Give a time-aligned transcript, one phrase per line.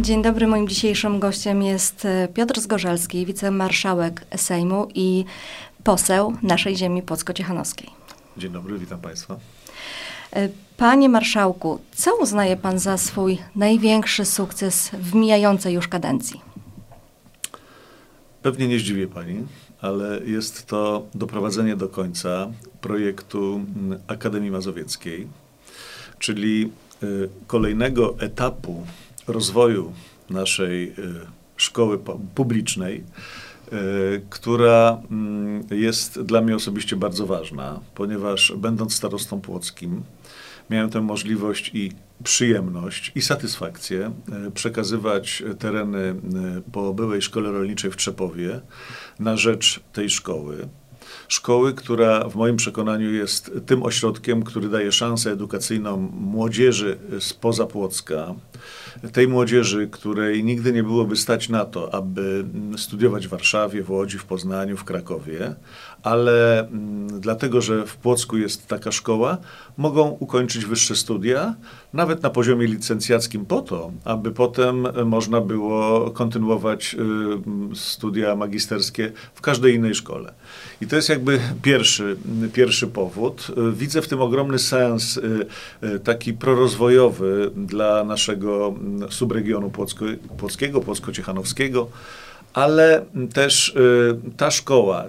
[0.00, 5.24] Dzień dobry, moim dzisiejszym gościem jest e, Piotr Zgorzelski, wicemarszałek Sejmu i
[5.84, 7.90] poseł naszej ziemi płocko-ciechanowskiej.
[8.36, 9.36] Dzień dobry, witam Państwa.
[10.32, 16.40] E, panie marszałku, co uznaje Pan za swój największy sukces w mijającej już kadencji?
[18.42, 19.46] Pewnie nie zdziwię Pani,
[19.80, 22.50] ale jest to doprowadzenie do końca
[22.80, 25.26] projektu mm, Akademii Mazowieckiej,
[26.18, 26.70] czyli
[27.02, 28.86] y, kolejnego etapu
[29.26, 29.92] rozwoju
[30.30, 30.92] naszej y,
[31.56, 31.98] szkoły
[32.34, 33.04] publicznej,
[33.72, 40.02] y, która mm, jest dla mnie osobiście bardzo ważna, ponieważ będąc starostą płockim,
[40.70, 41.92] miałem tę możliwość i
[42.24, 44.12] przyjemność i satysfakcję
[44.46, 46.14] e, przekazywać tereny
[46.72, 48.60] po byłej szkole rolniczej w Trzepowie
[49.18, 50.68] na rzecz tej szkoły.
[51.28, 58.34] Szkoły, która w moim przekonaniu jest tym ośrodkiem, który daje szansę edukacyjną młodzieży spoza Płocka,
[59.12, 62.44] tej młodzieży, której nigdy nie byłoby stać na to, aby
[62.76, 65.54] studiować w Warszawie, w Łodzi, w Poznaniu, w Krakowie,
[66.06, 69.38] ale mm, dlatego, że w Płocku jest taka szkoła,
[69.76, 71.54] mogą ukończyć wyższe studia,
[71.92, 76.96] nawet na poziomie licencjackim, po to, aby potem można było kontynuować
[77.72, 80.32] y, studia magisterskie w każdej innej szkole.
[80.80, 82.16] I to jest jakby pierwszy,
[82.52, 83.46] pierwszy powód.
[83.72, 88.74] Widzę w tym ogromny sens y, taki prorozwojowy dla naszego
[89.10, 90.04] subregionu płocko,
[90.38, 91.86] płockiego, płocko-ciechanowskiego
[92.56, 95.04] ale też y, ta szkoła,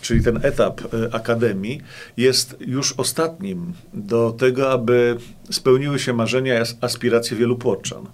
[0.00, 0.80] czyli, ten etap
[1.12, 1.80] akademii
[2.16, 5.16] jest już ostatnim do tego, aby
[5.50, 8.06] spełniły się marzenia i aspiracje wielu płoczan.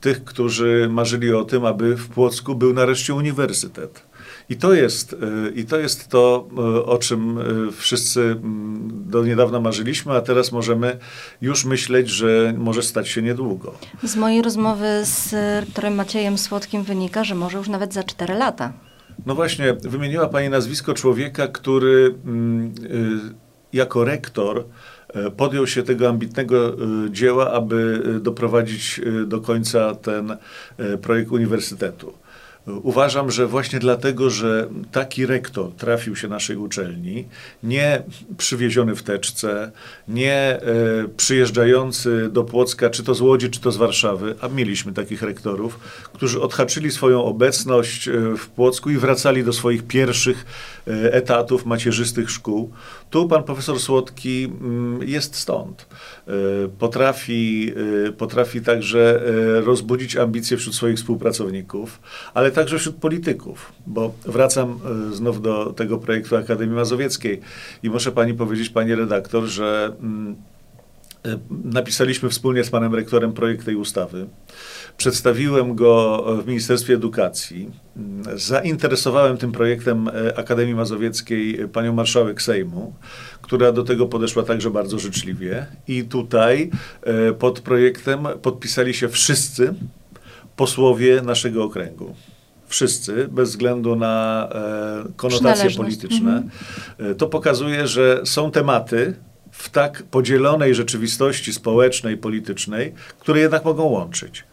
[0.00, 4.02] Tych, którzy marzyli o tym, aby w Płocku był nareszcie uniwersytet
[4.48, 5.16] i to jest, y,
[5.54, 10.52] i to, jest to, y, o czym y, wszyscy mm, do niedawna marzyliśmy, a teraz
[10.52, 10.98] możemy
[11.40, 13.74] już myśleć, że może stać się niedługo.
[14.02, 18.72] Z mojej rozmowy z rektorem Maciejem Słodkim wynika, że może już nawet za 4 lata.
[19.26, 22.74] No właśnie, wymieniła Pani nazwisko człowieka, który mm,
[23.72, 24.64] jako rektor
[25.36, 26.76] podjął się tego ambitnego
[27.10, 30.36] dzieła, aby doprowadzić do końca ten
[31.02, 32.12] projekt uniwersytetu.
[32.66, 37.24] Uważam, że właśnie dlatego, że taki rektor trafił się naszej uczelni,
[37.62, 38.02] nie
[38.38, 39.72] przywieziony w teczce,
[40.08, 40.60] nie e,
[41.16, 45.78] przyjeżdżający do Płocka, czy to z Łodzi, czy to z Warszawy, a mieliśmy takich rektorów,
[46.12, 50.46] którzy odhaczyli swoją obecność e, w Płocku i wracali do swoich pierwszych
[50.88, 52.70] e, etatów macierzystych szkół.
[53.12, 55.86] Tu pan profesor Słodki mm, jest stąd.
[56.26, 56.32] E,
[56.78, 57.72] potrafi,
[58.08, 62.00] e, potrafi także e, rozbudzić ambicje wśród swoich współpracowników,
[62.34, 64.78] ale także wśród polityków, bo wracam
[65.12, 67.40] znów do tego projektu Akademii Mazowieckiej
[67.82, 70.36] i muszę pani powiedzieć, pani redaktor, że mm,
[71.64, 74.26] napisaliśmy wspólnie z panem rektorem projekt tej ustawy.
[74.96, 77.70] Przedstawiłem go w Ministerstwie Edukacji.
[78.34, 82.92] Zainteresowałem tym projektem Akademii Mazowieckiej panią marszałek Sejmu
[83.42, 85.66] która do tego podeszła także bardzo życzliwie.
[85.88, 86.70] I tutaj
[87.02, 89.74] e, pod projektem podpisali się wszyscy
[90.56, 92.14] posłowie naszego okręgu.
[92.66, 96.18] Wszyscy, bez względu na e, konotacje polityczne.
[96.18, 96.50] Mhm.
[96.98, 99.14] E, to pokazuje, że są tematy,
[99.52, 104.44] w tak podzielonej rzeczywistości społecznej, politycznej, które jednak mogą łączyć.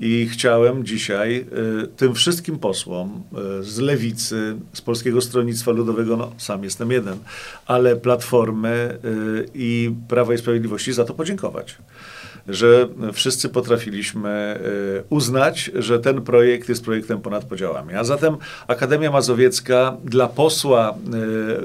[0.00, 1.46] I chciałem dzisiaj
[1.84, 3.22] y, tym wszystkim posłom
[3.60, 7.18] y, z Lewicy, z Polskiego Stronnictwa Ludowego, no sam jestem jeden,
[7.66, 11.76] ale Platformy y, i Prawa i Sprawiedliwości za to podziękować.
[12.48, 14.60] Że wszyscy potrafiliśmy
[15.10, 17.94] uznać, że ten projekt jest projektem ponad podziałami.
[17.94, 18.36] A zatem
[18.68, 20.94] Akademia Mazowiecka dla posła,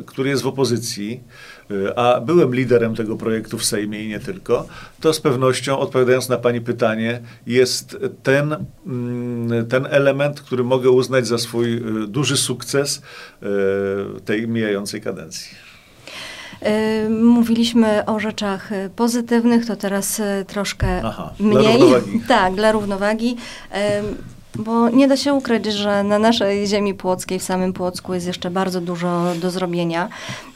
[0.05, 1.50] który jest w opozycji, Y,
[1.95, 4.67] a byłem liderem tego projektu w Sejmie i nie tylko,
[4.99, 8.55] to z pewnością, odpowiadając na Pani pytanie, jest ten,
[8.85, 13.01] mm, ten element, który mogę uznać za swój y, duży sukces
[14.17, 15.71] y, tej mijającej kadencji.
[17.09, 21.63] Mówiliśmy o rzeczach pozytywnych, to teraz troszkę Aha, mniej.
[21.63, 22.21] Dla równowagi.
[22.27, 23.37] Tak, dla równowagi.
[24.55, 28.49] Bo nie da się ukryć, że na naszej ziemi płockiej, w samym Płocku jest jeszcze
[28.49, 30.09] bardzo dużo do zrobienia.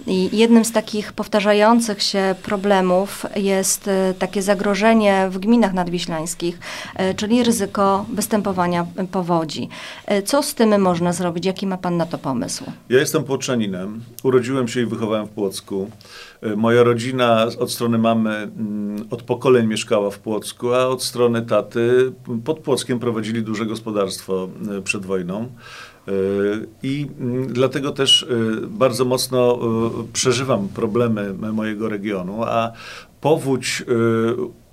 [0.07, 6.59] I jednym z takich powtarzających się problemów jest e, takie zagrożenie w gminach nadwiślańskich,
[6.95, 9.69] e, czyli ryzyko występowania powodzi.
[10.05, 11.45] E, co z tym można zrobić?
[11.45, 12.63] Jaki ma Pan na to pomysł?
[12.89, 14.01] Ja jestem płoczaninem.
[14.23, 15.89] Urodziłem się i wychowałem w Płocku.
[16.55, 22.13] Moja rodzina od strony mamy mm, od pokoleń mieszkała w Płocku, a od strony taty
[22.43, 24.49] pod Płockiem prowadzili duże gospodarstwo
[24.83, 25.49] przed wojną.
[26.83, 28.27] I mm, dlatego też y,
[28.67, 29.59] bardzo mocno
[30.09, 32.71] y, przeżywam problemy mojego regionu, a
[33.25, 33.83] powódź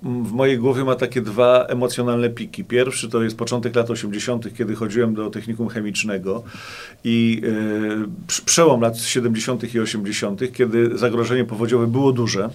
[0.03, 2.63] w mojej głowie ma takie dwa emocjonalne piki.
[2.63, 6.43] Pierwszy to jest początek lat 80., kiedy chodziłem do technikum chemicznego
[7.03, 7.41] i
[8.45, 9.75] przełom lat 70.
[9.75, 12.49] i 80., kiedy zagrożenie powodziowe było duże.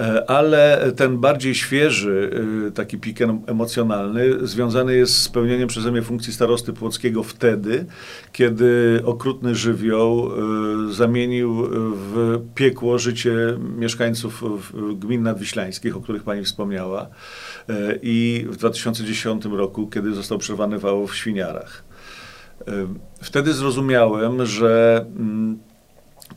[0.00, 2.30] E, ale ten bardziej świeży,
[2.68, 7.86] e, taki pik emocjonalny, związany jest z spełnieniem przeze mnie funkcji starosty płockiego wtedy,
[8.32, 13.34] kiedy okrutny żywioł e, zamienił w piekło życie
[13.78, 14.44] mieszkańców
[14.94, 17.06] gmin nadwiślańskich, o których pani wspomniała,
[18.02, 21.84] i w 2010 roku, kiedy został przerwany wał w Świniarach.
[23.22, 25.58] Wtedy zrozumiałem, że mm,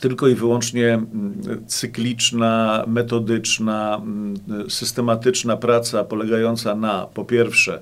[0.01, 7.81] tylko i wyłącznie mm, cykliczna, metodyczna, mm, systematyczna praca polegająca na po pierwsze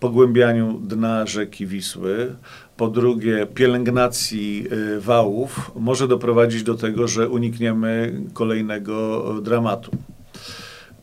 [0.00, 2.36] pogłębianiu dna rzeki Wisły,
[2.76, 4.66] po drugie pielęgnacji
[4.96, 9.90] y, wałów może doprowadzić do tego, że unikniemy kolejnego dramatu.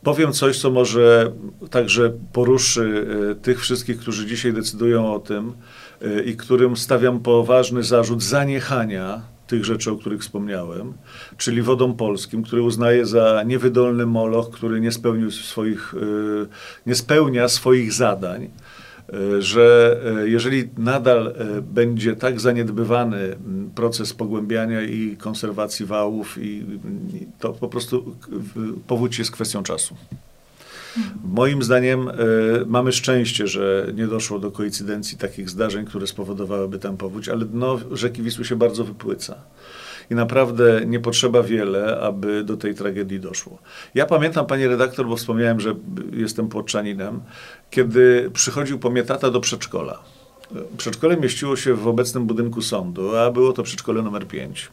[0.03, 1.31] Powiem coś, co może
[1.69, 5.53] także poruszy y, tych wszystkich, którzy dzisiaj decydują o tym
[6.01, 10.93] y, i którym stawiam poważny zarzut zaniechania tych rzeczy, o których wspomniałem,
[11.37, 16.47] czyli wodą polskim, który uznaje za niewydolny moloch, który nie spełnił swoich, y,
[16.85, 18.49] nie spełnia swoich zadań,
[19.13, 23.35] y, że y, jeżeli nadal będzie tak zaniedbywany
[23.75, 26.65] proces pogłębiania i konserwacji wałów, i,
[27.39, 28.15] to po prostu
[28.87, 29.95] powódź jest kwestią czasu.
[31.23, 32.13] Moim zdaniem y,
[32.65, 37.79] mamy szczęście, że nie doszło do koincydencji takich zdarzeń, które spowodowałyby tam powódź, ale dno
[37.91, 39.35] rzeki Wisły się bardzo wypłyca.
[40.09, 43.57] I naprawdę nie potrzeba wiele, aby do tej tragedii doszło.
[43.95, 45.75] Ja pamiętam, pani redaktor, bo wspomniałem, że
[46.13, 47.21] jestem płoczaninem,
[47.69, 49.99] kiedy przychodził po mnie tata do przedszkola.
[50.77, 54.69] Przedszkole mieściło się w obecnym budynku sądu, a było to przedszkole numer 5.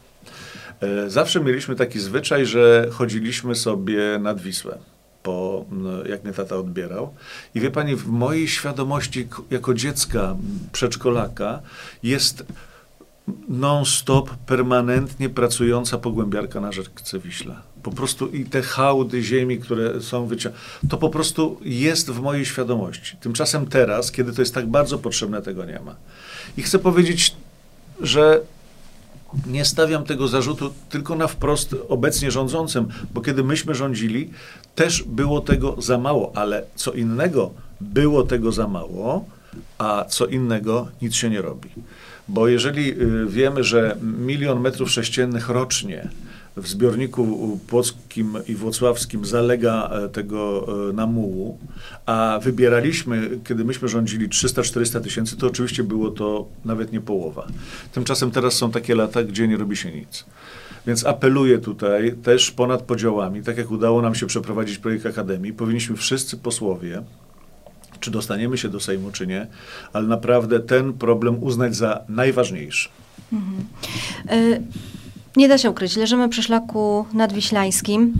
[0.81, 4.77] E, zawsze mieliśmy taki zwyczaj, że chodziliśmy sobie nad Wisłę
[5.23, 7.13] po, no, jak mnie tata odbierał.
[7.55, 10.35] I wie pani, w mojej świadomości jako dziecka,
[10.71, 11.59] przedszkolaka
[12.03, 12.45] jest
[13.49, 17.55] non-stop, permanentnie pracująca pogłębiarka na rzece Wiśle.
[17.83, 22.45] Po prostu i te hałdy ziemi, które są wyciągane, to po prostu jest w mojej
[22.45, 23.17] świadomości.
[23.17, 25.95] Tymczasem teraz, kiedy to jest tak bardzo potrzebne, tego nie ma.
[26.57, 27.35] I chcę powiedzieć,
[28.01, 28.41] że
[29.47, 34.29] nie stawiam tego zarzutu tylko na wprost obecnie rządzącym, bo kiedy myśmy rządzili,
[34.75, 37.51] też było tego za mało, ale co innego
[37.81, 39.25] było tego za mało,
[39.77, 41.69] a co innego nic się nie robi.
[42.27, 46.09] Bo jeżeli y, wiemy, że milion metrów sześciennych rocznie
[46.57, 51.57] w zbiorniku płockim i włocławskim zalega e, tego e, namułu,
[52.05, 57.47] a wybieraliśmy, kiedy myśmy rządzili 300-400 tysięcy, to oczywiście było to nawet nie połowa.
[57.91, 60.25] Tymczasem teraz są takie lata, gdzie nie robi się nic.
[60.87, 65.95] Więc apeluję tutaj też ponad podziałami, tak jak udało nam się przeprowadzić projekt Akademii, powinniśmy
[65.95, 67.03] wszyscy posłowie,
[67.99, 69.47] czy dostaniemy się do Sejmu, czy nie,
[69.93, 72.89] ale naprawdę ten problem uznać za najważniejszy.
[73.31, 73.65] Mhm.
[74.31, 74.90] Y
[75.35, 78.13] nie da się ukryć, leżymy przy szlaku nadwiślańskim,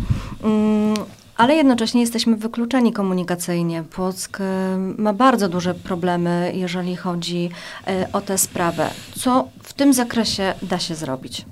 [0.44, 0.94] mm,
[1.38, 3.84] ale jednocześnie jesteśmy wykluczeni komunikacyjnie.
[3.84, 7.50] Płock e, ma bardzo duże problemy, jeżeli chodzi
[7.88, 8.90] e, o tę sprawę.
[9.20, 11.46] Co w tym zakresie da się zrobić?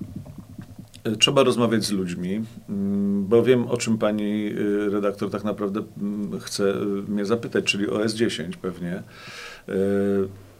[1.04, 4.50] E, trzeba rozmawiać z ludźmi, mm, bo wiem, o czym pani
[4.92, 6.74] redaktor tak naprawdę mm, chce
[7.08, 9.04] mnie zapytać, czyli o S10 pewnie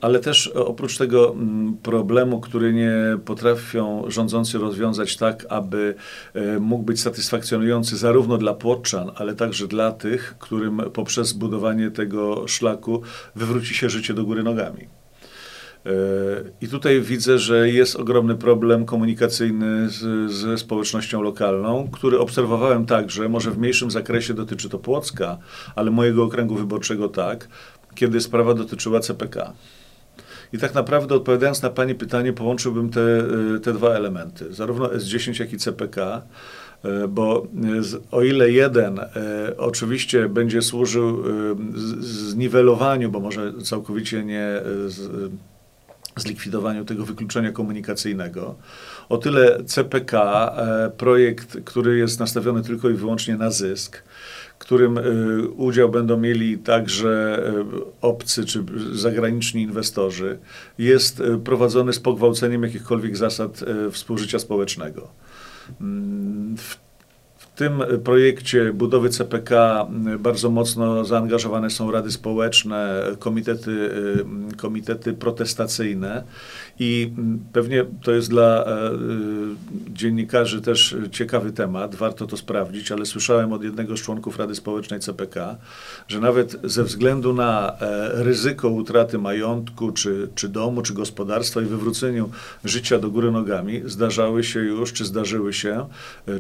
[0.02, 2.94] ale też oprócz tego mm, problemu, który nie
[3.26, 5.96] potrafią rządzący rozwiązać tak, aby
[6.34, 12.48] e, mógł być satysfakcjonujący zarówno dla płotczan, ale także dla tych, którym poprzez budowanie tego
[12.48, 13.02] szlaku
[13.36, 14.88] wywróci się życie do góry nogami.
[15.86, 15.92] E,
[16.62, 23.30] I tutaj widzę, że jest ogromny problem komunikacyjny z, ze społecznością lokalną, który obserwowałem także,
[23.30, 25.38] może w mniejszym zakresie dotyczy to Płocka,
[25.76, 27.48] ale mojego okręgu wyborczego tak,
[27.96, 29.54] kiedy sprawa dotyczyła CPK.
[30.54, 33.02] I tak naprawdę odpowiadając na Pani pytanie, połączyłbym te,
[33.56, 36.22] y, te dwa elementy, zarówno S10, jak i CPK,
[36.86, 37.48] y, bo
[38.12, 39.04] o ile jeden y,
[39.58, 41.24] oczywiście będzie służył
[42.00, 44.62] zniwelowaniu, bo może całkowicie nie
[46.16, 48.56] zlikwidowaniu tego wykluczenia komunikacyjnego.
[49.10, 50.54] O tyle CPK,
[50.98, 54.04] projekt, który jest nastawiony tylko i wyłącznie na zysk,
[54.60, 57.64] którym y, udział będą mieli także y,
[58.02, 60.40] obcy czy zagraniczni inwestorzy,
[60.78, 63.60] jest y, prowadzony z pogwałceniem jakichkolwiek zasad
[63.92, 65.08] współżycia społecznego.
[65.82, 66.89] Mm, w
[67.60, 69.88] tym projekcie budowy CPK
[70.20, 73.90] bardzo mocno zaangażowane są rady społeczne, komitety,
[74.58, 76.24] komitety protestacyjne.
[76.80, 77.14] I
[77.54, 78.66] pewnie to jest dla
[79.94, 85.00] dziennikarzy też ciekawy temat, warto to sprawdzić, ale słyszałem od jednego z członków Rady Społecznej
[85.00, 85.58] CPK,
[86.08, 87.76] że nawet ze względu na
[88.14, 92.30] ryzyko utraty majątku, czy, czy domu, czy gospodarstwa i wywróceniu
[92.66, 95.86] życia do góry nogami, zdarzały się już, czy zdarzyły się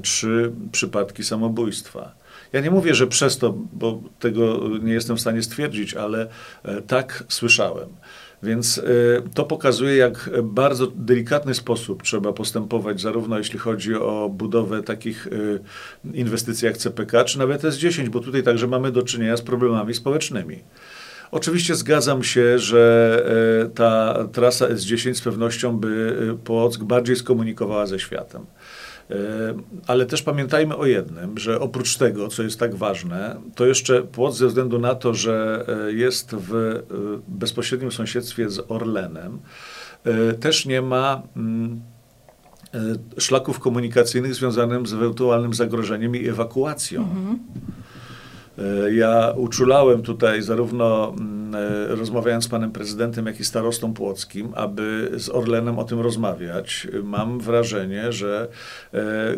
[0.01, 2.16] trzy przypadki samobójstwa.
[2.54, 6.28] Ja nie mówię, że przez to, bo tego nie jestem w stanie stwierdzić, ale
[6.88, 7.89] tak słyszałem.
[8.44, 8.82] Więc
[9.34, 15.28] to pokazuje, jak bardzo delikatny sposób trzeba postępować, zarówno jeśli chodzi o budowę takich
[16.13, 20.60] inwestycji jak CPK, czy nawet S10, bo tutaj także mamy do czynienia z problemami społecznymi.
[21.32, 23.25] Oczywiście zgadzam się, że
[23.75, 28.46] ta trasa S10 z pewnością by Płock bardziej skomunikowała ze światem.
[29.88, 34.38] Ale też pamiętajmy o jednym, że oprócz tego, co jest tak ważne, to jeszcze Płock
[34.38, 36.82] ze względu na to, że jest w
[37.28, 39.39] bezpośrednim sąsiedztwie z Orlenem,
[40.39, 41.22] też nie ma
[43.18, 47.01] szlaków komunikacyjnych związanych z ewentualnym zagrożeniem i ewakuacją.
[47.01, 47.39] Mhm.
[48.92, 51.16] Ja uczulałem tutaj zarówno
[51.88, 56.88] rozmawiając z panem prezydentem, jak i starostą płockim, aby z Orlenem o tym rozmawiać.
[57.04, 58.48] Mam wrażenie, że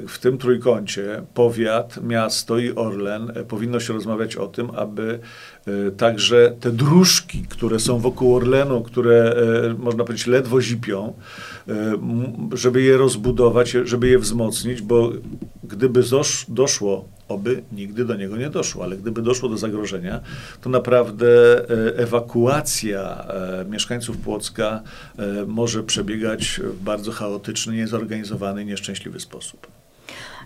[0.08, 5.20] w tym trójkącie powiat, miasto i Orlen powinno się rozmawiać o tym, aby
[5.98, 9.36] także te dróżki, które są wokół Orlenu, które
[9.78, 11.14] można powiedzieć ledwo zipią,
[12.54, 15.12] żeby je rozbudować, żeby je wzmocnić, bo
[15.64, 16.04] gdyby
[16.48, 20.20] doszło oby nigdy do niego nie doszło, ale gdyby doszło do zagrożenia,
[20.62, 21.28] to naprawdę
[21.98, 23.26] ewakuacja
[23.70, 24.82] mieszkańców Płocka
[25.48, 29.81] może przebiegać w bardzo chaotyczny, niezorganizowany, nieszczęśliwy sposób.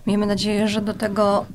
[0.06, 1.46] Miejmy nadzieję, że do tego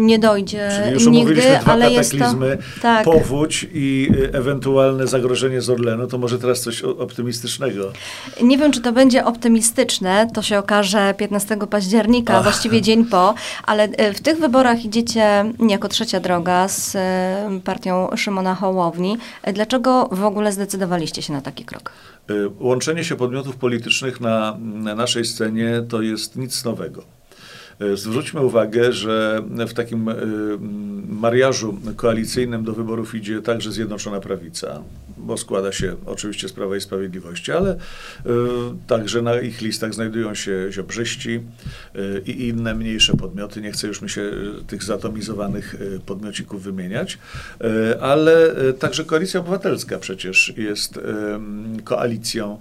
[0.00, 2.34] nie dojdzie Czyli już nigdy, dwa ale jest to
[2.82, 3.04] tak.
[3.04, 7.92] powódź i ewentualne zagrożenie z Orlenu, to może teraz coś optymistycznego.
[8.42, 12.42] Nie wiem, czy to będzie optymistyczne, to się okaże 15 października, Ach.
[12.42, 13.34] właściwie dzień po,
[13.66, 16.96] ale w tych wyborach idziecie jako trzecia droga z
[17.64, 19.16] partią Szymona Hołowni.
[19.54, 21.92] Dlaczego w ogóle zdecydowaliście się na taki krok?
[22.60, 27.17] Łączenie się podmiotów politycznych na, na naszej scenie to jest nic nowego.
[27.94, 30.10] Zwróćmy uwagę, że w takim
[31.08, 34.82] mariażu koalicyjnym do wyborów idzie także Zjednoczona Prawica,
[35.16, 37.76] bo składa się oczywiście z Prawa i Sprawiedliwości, ale
[38.86, 41.40] także na ich listach znajdują się Ziobrzyści
[42.26, 43.60] i inne mniejsze podmioty.
[43.60, 44.30] Nie chcę już mi się
[44.66, 47.18] tych zatomizowanych podmiocików wymieniać,
[48.00, 51.00] ale także Koalicja Obywatelska przecież jest
[51.84, 52.58] koalicją.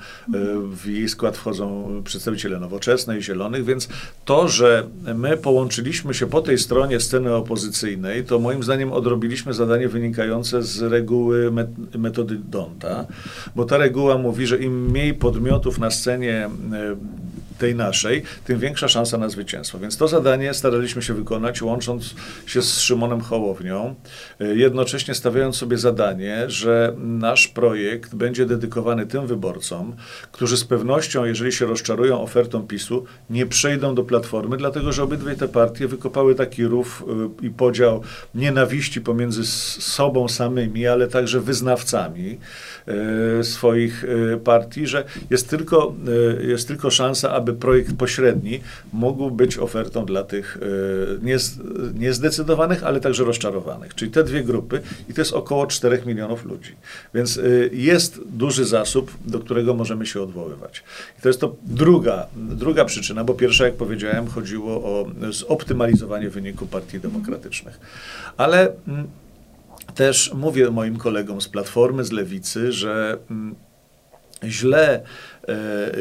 [0.72, 3.88] W jej skład wchodzą przedstawiciele Nowoczesnej, Zielonych, więc
[4.26, 9.88] to, że my połączyliśmy się po tej stronie sceny opozycyjnej, to moim zdaniem odrobiliśmy zadanie
[9.88, 11.52] wynikające z reguły
[11.98, 13.06] metody Donta,
[13.56, 16.96] bo ta reguła mówi, że im mniej podmiotów na scenie e,
[17.58, 19.80] tej naszej, tym większa szansa na zwycięstwo.
[19.80, 23.96] Więc to zadanie staraliśmy się wykonać, łącząc się z Szymonem Hołownią,
[24.40, 29.96] e, jednocześnie stawiając sobie zadanie, że nasz projekt będzie dedykowany tym wyborcom,
[30.32, 35.36] którzy z pewnością, jeżeli się rozczarują ofertą PiSu, nie przejdą do Platformy, dlatego że obydwie
[35.36, 37.04] te partie wykopały taki rów
[37.42, 38.02] e, i podział
[38.36, 39.46] nienawiści pomiędzy
[39.82, 42.38] sobą samymi, ale także wyznawcami
[43.42, 44.06] swoich
[44.44, 45.96] partii, że jest tylko,
[46.42, 48.60] jest tylko szansa, aby projekt pośredni
[48.94, 51.30] mógł być ofertą dla tych e,
[51.94, 53.96] niezdecydowanych, ale także rozczarowanych.
[53.96, 56.76] Czyli te dwie grupy i to jest około 4 milionów ludzi.
[57.14, 57.42] Więc e,
[57.72, 60.84] jest duży zasób, do którego możemy się odwoływać.
[61.20, 66.66] I to jest to druga, druga przyczyna, bo pierwsza, jak powiedziałem, chodziło o zoptymalizowanie wyniku
[66.66, 67.80] partii demokratycznych.
[68.38, 69.08] Ale mm,
[69.96, 73.56] też mówię moim kolegom z Platformy, z Lewicy, że mm,
[74.44, 75.04] źle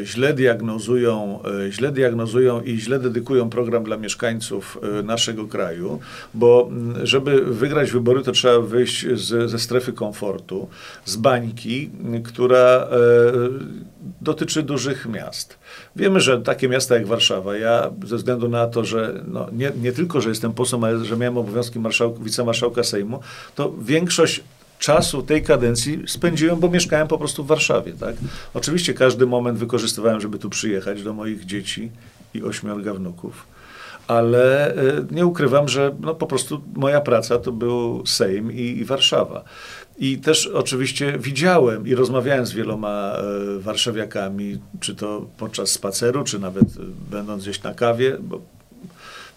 [0.05, 6.00] źle diagnozują, e, źle diagnozują i źle dedykują program dla mieszkańców e, naszego kraju,
[6.35, 6.71] bo
[7.03, 10.69] żeby wygrać wybory, to trzeba wyjść z, ze strefy komfortu,
[11.05, 11.91] z bańki,
[12.25, 12.88] która
[14.21, 15.59] dotyczy dużych miast.
[15.97, 19.93] Wiemy, że takie miasta jak Warszawa, ja ze względu na to, że no, nie, nie
[19.93, 23.21] tylko, że jestem posłem, ale że miałem obowiązki marszałka, wicemarszałka Sejmu,
[23.55, 24.45] to większość
[24.78, 27.92] czasu tej kadencji spędziłem, bo mieszkałem po prostu w Warszawie.
[27.92, 28.16] Tak?
[28.54, 31.90] Oczywiście każdy moment wykorzystywałem, żeby tu przyjechać do moich dzieci
[32.35, 33.47] i ośmiorga wnuków.
[34.09, 38.85] Ale e, nie ukrywam, że no po prostu moja praca to był Sejm i, i
[38.85, 39.45] Warszawa.
[39.99, 46.38] I też oczywiście widziałem i rozmawiałem z wieloma e, warszawiakami, czy to podczas spaceru, czy
[46.38, 48.40] nawet e, będąc gdzieś na kawie, bo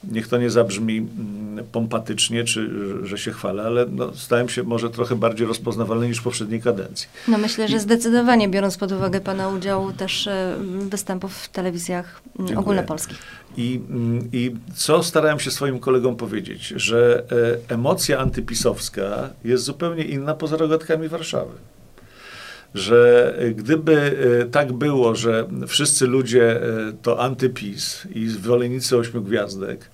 [0.04, 2.70] niech to nie zabrzmi mm, pompatycznie, czy
[3.04, 7.08] że się chwalę, ale no, stałem się może trochę bardziej rozpoznawalny niż w poprzedniej kadencji.
[7.28, 10.56] No myślę, że zdecydowanie, biorąc pod uwagę Pana udział też e,
[10.90, 12.60] występów w telewizjach mm, Dziękuję.
[12.60, 13.18] ogólnopolskich.
[13.58, 17.24] I, mm, I co starałem się swoim kolegom powiedzieć, że
[17.70, 21.52] e, emocja antypisowska jest zupełnie inna poza rogatkami Warszawy
[22.74, 26.62] że gdyby e, tak było, że wszyscy ludzie
[27.02, 29.90] to antypis i zwolennicy ośmiu gwiazdek,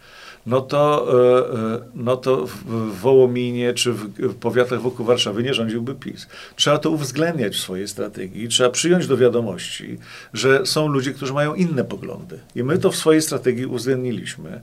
[0.45, 5.95] no to, e, e, no to w Wołominie czy w powiatach wokół Warszawy nie rządziłby
[5.95, 6.27] PiS.
[6.55, 8.47] Trzeba to uwzględniać w swojej strategii.
[8.47, 9.97] Trzeba przyjąć do wiadomości,
[10.33, 12.39] że są ludzie, którzy mają inne poglądy.
[12.55, 14.61] I my to w swojej strategii uwzględniliśmy.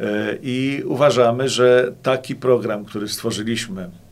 [0.00, 4.03] E, I uważamy, że taki program, który stworzyliśmy, E,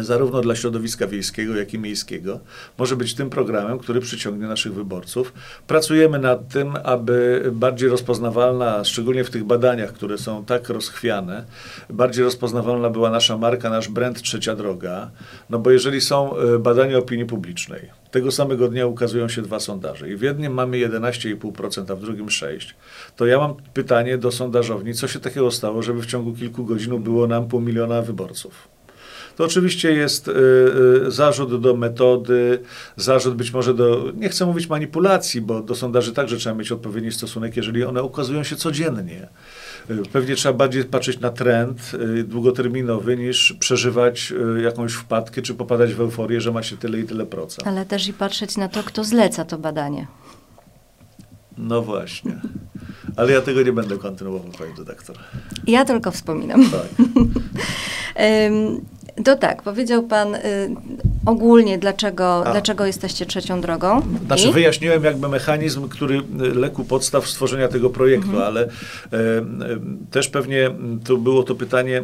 [0.00, 2.40] zarówno dla środowiska wiejskiego, jak i miejskiego,
[2.78, 5.32] może być tym programem, który przyciągnie naszych wyborców.
[5.66, 11.44] Pracujemy nad tym, aby bardziej rozpoznawalna, szczególnie w tych badaniach, które są tak rozchwiane,
[11.90, 15.10] bardziej rozpoznawalna była nasza marka, nasz brand Trzecia Droga.
[15.50, 20.10] No bo jeżeli są e, badania opinii publicznej, tego samego dnia ukazują się dwa sondaże
[20.10, 22.72] i w jednym mamy 11,5%, a w drugim 6%,
[23.16, 27.02] to ja mam pytanie do sondażowni, co się takiego stało, żeby w ciągu kilku godzin
[27.02, 28.77] było nam pół miliona wyborców?
[29.38, 30.32] To oczywiście jest y,
[31.06, 32.62] y, zarzut do metody,
[32.96, 37.12] zarzut być może do, nie chcę mówić manipulacji, bo do sondaży także trzeba mieć odpowiedni
[37.12, 39.28] stosunek, jeżeli one ukazują się codziennie.
[39.90, 41.92] Y, pewnie trzeba bardziej patrzeć na trend
[42.24, 47.26] długoterminowy niż przeżywać jakąś wpadkę czy popadać w euforię, że ma się tyle i tyle
[47.26, 47.68] procent.
[47.68, 50.06] Ale też i patrzeć na to, kto zleca to badanie.
[51.58, 52.40] No właśnie.
[53.16, 55.16] Ale ja tego nie będę kontynuował, pani redaktor.
[55.66, 56.70] Ja tylko wspominam.
[56.70, 56.88] Tak.
[59.24, 60.40] To tak, powiedział Pan y,
[61.26, 64.02] ogólnie, dlaczego, dlaczego jesteście trzecią drogą.
[64.26, 64.52] Znaczy, I?
[64.52, 68.46] wyjaśniłem jakby mechanizm, który y, legł podstaw stworzenia tego projektu, mhm.
[68.46, 68.68] ale y,
[70.10, 70.70] też pewnie
[71.04, 72.02] to było to pytanie,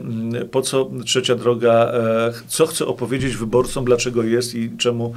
[0.51, 5.15] po co trzecia droga, e, co chce opowiedzieć wyborcom, dlaczego jest i czemu.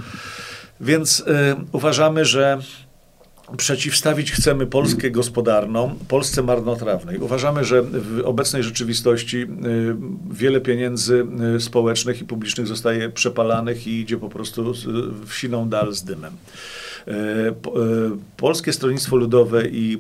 [0.81, 1.23] Więc
[1.71, 2.59] uważamy, że
[3.57, 7.17] przeciwstawić chcemy Polskę gospodarną Polsce marnotrawnej.
[7.17, 9.47] Uważamy, że w obecnej rzeczywistości y,
[10.31, 11.25] wiele pieniędzy
[11.55, 14.73] y, społecznych i publicznych zostaje przepalanych i idzie po prostu
[15.25, 16.33] w siną dal z dymem.
[17.07, 17.11] Y,
[18.37, 19.97] Polskie Stronnictwo Ludowe i,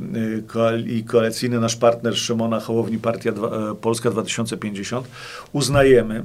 [0.87, 3.33] i koalicyjny nasz partner Szymona Hołowni, Partia
[3.81, 5.07] Polska 2050
[5.53, 6.23] uznajemy,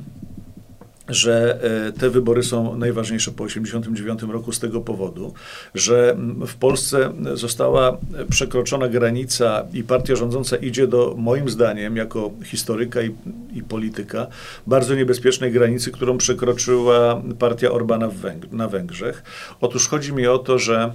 [1.08, 5.34] że e, te wybory są najważniejsze po 1989 roku z tego powodu,
[5.74, 7.98] że w Polsce została
[8.30, 13.14] przekroczona granica i partia rządząca idzie do, moim zdaniem, jako historyka i,
[13.54, 14.26] i polityka,
[14.66, 19.22] bardzo niebezpiecznej granicy, którą przekroczyła partia Orbana Węg na Węgrzech.
[19.60, 20.92] Otóż chodzi mi o to, że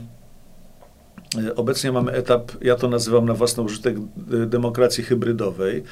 [1.55, 5.83] obecnie mamy etap, ja to nazywam na własny użytek, e, demokracji hybrydowej,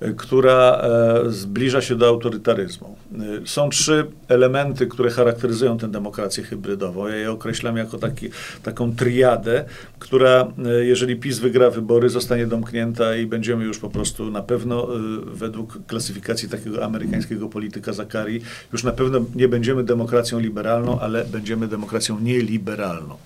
[0.00, 0.84] e, która
[1.26, 2.96] zbliża się do autorytaryzmu.
[3.44, 7.08] Są trzy elementy, które charakteryzują tę demokrację hybrydową.
[7.08, 8.28] Ja je określam jako taki,
[8.62, 9.64] taką triadę,
[9.98, 10.48] która,
[10.80, 14.88] jeżeli PiS wygra wybory, zostanie domknięta i będziemy już po prostu na pewno,
[15.24, 18.40] według klasyfikacji takiego amerykańskiego polityka Zakari,
[18.72, 23.16] już na pewno nie będziemy demokracją liberalną, ale będziemy demokracją nieliberalną.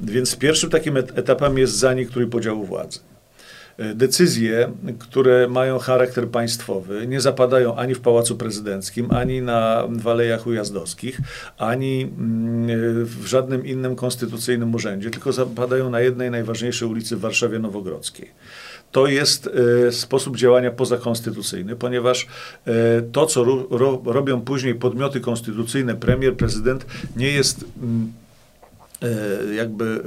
[0.00, 1.11] Więc pierwszym takim etapem
[1.56, 2.98] jest zanik trójpodziału władzy.
[3.78, 10.46] E, decyzje, które mają charakter państwowy, nie zapadają ani w Pałacu Prezydenckim, ani na Walejach
[10.46, 11.20] Ujazdowskich,
[11.58, 17.58] ani mm, w żadnym innym konstytucyjnym urzędzie, tylko zapadają na jednej najważniejszej ulicy w Warszawie
[17.58, 18.30] Nowogrodzkiej
[18.92, 19.50] to jest
[19.86, 22.26] e, sposób działania pozakonstytucyjny, ponieważ
[22.66, 28.21] e, to, co ro, robią później podmioty konstytucyjne, premier, prezydent, nie jest E,
[29.56, 30.02] jakby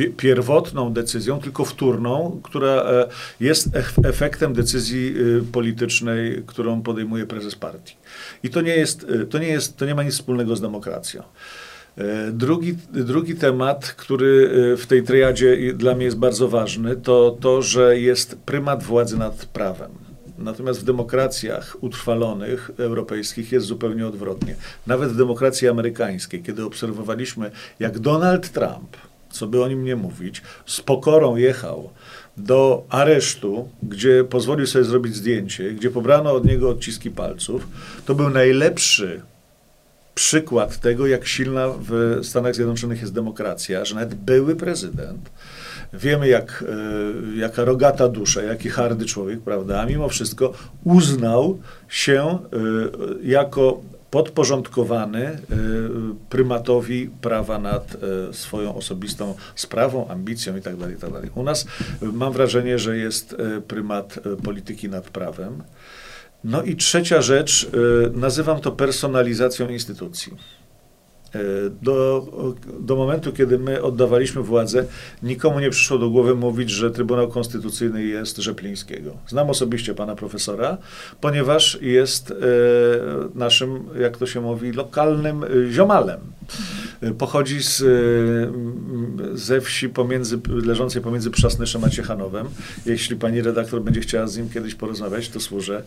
[0.00, 3.08] e, pierwotną decyzją, tylko wtórną, która e,
[3.40, 3.68] jest
[4.04, 5.14] efektem decyzji
[5.52, 7.96] politycznej, którą podejmuje prezes partii.
[8.42, 11.22] I to nie jest, to nie jest, to nie ma nic wspólnego z demokracją.
[12.32, 17.98] Drugi, drugi temat, który w tej triadzie dla mnie jest bardzo ważny, to to, że
[17.98, 19.90] jest prymat władzy nad prawem.
[20.38, 24.56] Natomiast w demokracjach utrwalonych europejskich jest zupełnie odwrotnie.
[24.86, 28.96] Nawet w demokracji amerykańskiej, kiedy obserwowaliśmy, jak Donald Trump,
[29.30, 31.90] co by o nim nie mówić, z pokorą jechał
[32.36, 37.68] do aresztu, gdzie pozwolił sobie zrobić zdjęcie, gdzie pobrano od niego odciski palców,
[38.06, 39.22] to był najlepszy
[40.14, 45.30] przykład tego, jak silna w Stanach Zjednoczonych jest demokracja, że nawet były prezydent
[45.94, 46.64] Wiemy, jak,
[47.34, 49.80] e, jaka rogata dusza, jaki hardy człowiek, prawda?
[49.80, 50.52] A mimo wszystko
[50.84, 52.38] uznał się e,
[53.22, 55.36] jako podporządkowany y,
[56.30, 57.96] prymatowi prawa nad
[58.32, 60.76] swoją osobistą sprawą, ambicją itd.
[60.80, 61.20] Tak itd.
[61.20, 61.66] Tak U nas
[62.02, 63.36] mam wrażenie, że jest
[63.68, 65.62] prymat polityki nad prawem.
[66.44, 67.70] No i trzecia rzecz,
[68.14, 70.36] nazywam to personalizacją instytucji.
[71.34, 71.38] E,
[71.82, 72.26] do,
[72.80, 74.84] do momentu, kiedy my oddawaliśmy władzę,
[75.22, 79.10] nikomu nie przyszło do głowy mówić, że Trybunał Konstytucyjny jest Rzeplińskiego.
[79.28, 80.78] Znam osobiście pana profesora,
[81.20, 82.34] ponieważ jest e,
[83.34, 86.20] naszym, jak to się mówi, lokalnym e, ziomalem.
[87.18, 87.82] Pochodzi z,
[89.34, 92.46] ze wsi pomiędzy, leżącej pomiędzy Przasnyszem a Ciechanowem.
[92.86, 95.82] Jeśli pani redaktor będzie chciała z nim kiedyś porozmawiać, to służę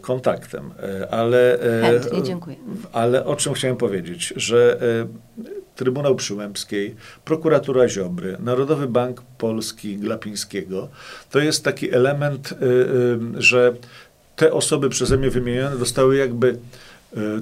[0.00, 0.70] kontaktem.
[1.10, 2.56] Ale, Chętnie, dziękuję.
[2.92, 5.06] Ale o czym chciałem powiedzieć, że E,
[5.76, 10.88] Trybunał Przyłębskiej, prokuratura Ziobry, Narodowy Bank Polski Glapińskiego,
[11.30, 13.74] to jest taki element, e, e, że
[14.36, 16.58] te osoby przeze mnie wymienione dostały jakby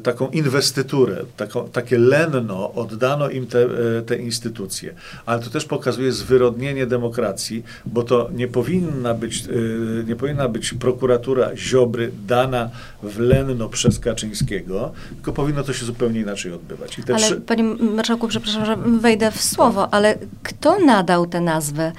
[0.02, 3.62] taką inwestyturę, taką, takie lenno oddano im te,
[3.98, 4.94] e, te instytucje.
[5.26, 10.74] Ale to też pokazuje zwyrodnienie demokracji, bo to nie powinna być, e, nie powinna być
[10.74, 12.70] prokuratura Ziobry dana
[13.02, 17.00] w lenno przez Kaczyńskiego, tylko powinno to się zupełnie inaczej odbywać.
[17.08, 17.40] ale trzy...
[17.40, 21.92] panie marszałku, przepraszam, że wejdę w słowo, ale kto nadał tę nazwę?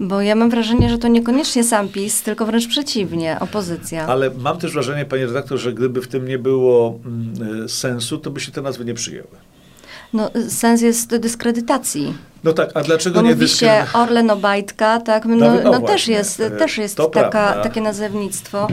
[0.00, 4.06] Bo ja mam wrażenie, że to niekoniecznie sam PiS, tylko wręcz przeciwnie, opozycja.
[4.06, 7.13] Ale mam też wrażenie, panie redaktor, że gdyby w tym nie było mm,
[7.68, 9.28] sensu, to by się te nazwy nie przyjęły.
[10.12, 12.14] No, sens jest dyskredytacji.
[12.44, 13.92] No tak, a dlaczego Bo nie dyskredytacji?
[13.92, 18.68] się Orlen Obajtka, tak, no, no, no też jest, y, też jest taka, takie nazewnictwo,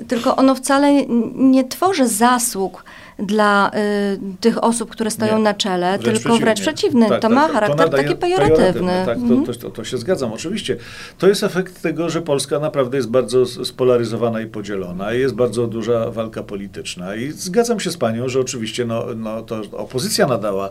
[0.00, 2.84] y, tylko ono wcale nie tworzy zasług
[3.18, 7.08] dla y, tych osób, które stoją nie, na czele, wręcz tylko wręcz przeciwny.
[7.08, 9.02] Tak, to tak, ma charakter to taki pejoratywny.
[9.06, 9.44] Tak, mhm.
[9.46, 10.76] to, to, to, się zgadzam, oczywiście.
[11.18, 15.66] To jest efekt tego, że Polska naprawdę jest bardzo spolaryzowana i podzielona i jest bardzo
[15.66, 17.14] duża walka polityczna.
[17.14, 20.70] I zgadzam się z panią, że oczywiście no, no, to opozycja nadała,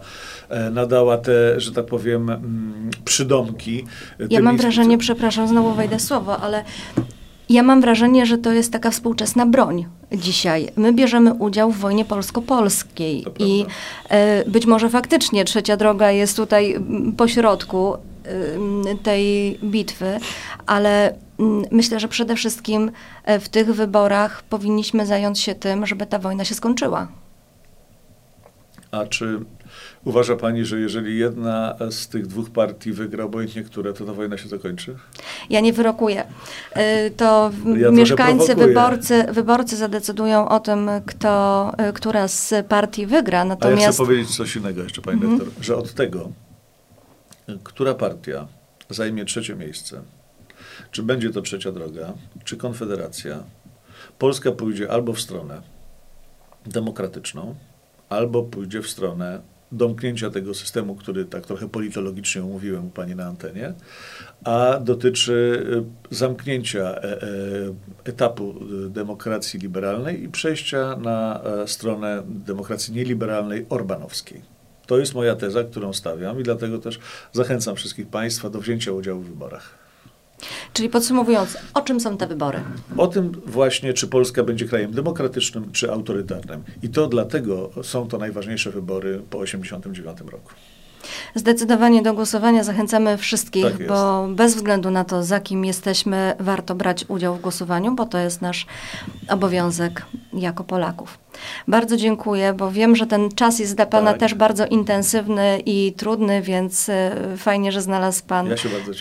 [0.50, 3.86] e, nadała te, że tak powiem, mm, przydomki.
[4.30, 6.64] Ja mam wrażenie, przepraszam, znowu wejdę słowo, ale
[7.50, 10.70] ja mam wrażenie, że to jest taka współczesna broń dzisiaj.
[10.76, 13.66] My bierzemy udział w wojnie polsko-polskiej i
[14.10, 16.76] e, być może faktycznie trzecia droga jest tutaj
[17.18, 18.00] pośrodku e,
[19.04, 20.20] tej bitwy,
[20.66, 21.16] ale
[21.72, 22.92] myślę, że przede wszystkim
[23.24, 27.08] e, w tych wyborach powinniśmy zająć się tym, żeby ta wojna się skończyła.
[28.92, 29.40] A czy
[30.06, 34.38] Uważa pani, że jeżeli jedna z tych dwóch partii wygra, obojętnie które, to ta wojna
[34.38, 34.96] się zakończy?
[35.50, 36.24] Ja nie wyrokuję.
[36.78, 43.46] Y, to ja mieszkańcy, wyborcy, wyborcy zadecydują o tym, kto, y, która z partii wygra.
[43.46, 43.82] Natomiast...
[43.82, 45.40] A ja chcę powiedzieć coś innego jeszcze, pani mhm.
[45.40, 46.32] doktor, że od tego,
[47.64, 48.48] która partia
[48.90, 50.02] zajmie trzecie miejsce,
[50.92, 53.44] czy będzie to trzecia droga, czy konfederacja,
[54.20, 55.62] Polska pójdzie albo w stronę
[56.66, 57.56] demokratyczną,
[58.10, 63.26] albo pójdzie w stronę domknięcia tego systemu, który tak trochę politologicznie omówiłem u Pani na
[63.26, 63.74] antenie,
[64.44, 65.66] a dotyczy
[66.12, 67.28] y, zamknięcia e, e,
[68.04, 74.42] etapu y, demokracji liberalnej i przejścia na e, stronę demokracji nieliberalnej orbanowskiej.
[74.86, 77.00] To jest moja teza, którą stawiam i dlatego też
[77.34, 79.87] zachęcam wszystkich Państwa do wzięcia udziału w wyborach.
[80.74, 82.60] Czyli podsumowując, o czym są te wybory?
[82.98, 86.64] O tym właśnie, czy Polska będzie krajem demokratycznym, czy autorytarnym.
[86.84, 90.52] I to dlatego są to najważniejsze wybory po 1989 roku.
[91.38, 96.76] Zdecydowanie do głosowania zachęcamy wszystkich, tak bo bez względu na to, za kim jesteśmy, warto
[96.76, 98.66] brać udział w głosowaniu, bo to jest nasz
[99.30, 101.18] obowiązek jako Polaków.
[101.68, 104.20] Bardzo dziękuję, bo wiem, że ten czas jest dla Pana tak.
[104.20, 108.56] też bardzo intensywny i trudny, więc e, fajnie, że znalazł Pan ja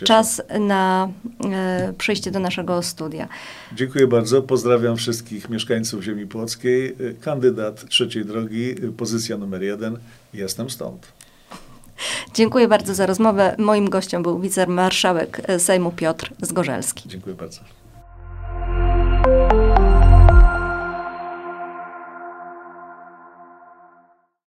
[0.04, 1.08] czas na
[1.44, 3.28] e, przyjście do naszego studia.
[3.72, 4.42] Dziękuję bardzo.
[4.42, 6.96] Pozdrawiam wszystkich mieszkańców ziemi płockiej.
[7.20, 9.98] Kandydat trzeciej drogi, pozycja numer jeden.
[10.34, 11.16] Jestem stąd.
[12.34, 13.54] Dziękuję bardzo za rozmowę.
[13.58, 17.08] Moim gościem był wicemarszałek Sejmu Piotr Zgorzelski.
[17.08, 17.60] Dziękuję bardzo.